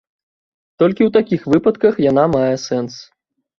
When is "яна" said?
2.09-2.27